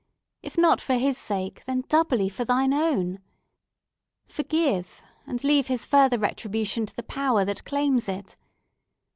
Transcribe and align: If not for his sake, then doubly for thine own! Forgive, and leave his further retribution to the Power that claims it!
If 0.41 0.57
not 0.57 0.81
for 0.81 0.95
his 0.95 1.15
sake, 1.15 1.63
then 1.65 1.83
doubly 1.87 2.27
for 2.27 2.43
thine 2.43 2.73
own! 2.73 3.19
Forgive, 4.25 4.99
and 5.27 5.43
leave 5.43 5.67
his 5.67 5.85
further 5.85 6.17
retribution 6.17 6.87
to 6.87 6.95
the 6.95 7.03
Power 7.03 7.45
that 7.45 7.65
claims 7.65 8.09
it! 8.09 8.35